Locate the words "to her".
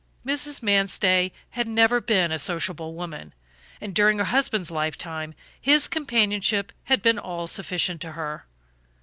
8.01-8.47